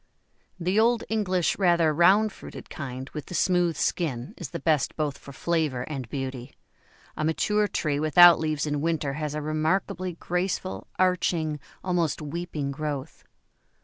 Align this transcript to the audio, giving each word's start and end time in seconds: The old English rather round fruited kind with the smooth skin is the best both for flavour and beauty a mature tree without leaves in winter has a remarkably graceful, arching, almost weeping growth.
The 0.59 0.79
old 0.79 1.03
English 1.09 1.59
rather 1.59 1.93
round 1.93 2.31
fruited 2.33 2.71
kind 2.71 3.07
with 3.11 3.27
the 3.27 3.35
smooth 3.35 3.75
skin 3.75 4.33
is 4.35 4.49
the 4.49 4.59
best 4.59 4.95
both 4.95 5.15
for 5.19 5.31
flavour 5.31 5.83
and 5.83 6.09
beauty 6.09 6.55
a 7.15 7.23
mature 7.23 7.67
tree 7.67 7.99
without 7.99 8.39
leaves 8.39 8.65
in 8.65 8.81
winter 8.81 9.13
has 9.13 9.35
a 9.35 9.43
remarkably 9.43 10.13
graceful, 10.13 10.87
arching, 10.97 11.59
almost 11.83 12.19
weeping 12.19 12.71
growth. 12.71 13.23